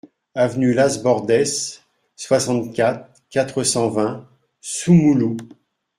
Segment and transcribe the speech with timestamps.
[0.33, 1.81] Avenue Las Bordes,
[2.15, 4.27] soixante-quatre, quatre cent vingt
[4.59, 5.37] Soumoulou